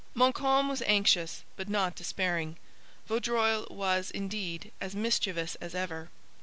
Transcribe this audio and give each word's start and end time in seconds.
Montcalm 0.15 0.67
was 0.67 0.81
anxious, 0.87 1.43
but 1.55 1.69
not 1.69 1.93
despairing. 1.93 2.57
Vaudreuil 3.07 3.67
was, 3.69 4.09
indeed, 4.09 4.71
as 4.81 4.95
mischievous 4.95 5.53
as 5.61 5.75
ever. 5.75 6.09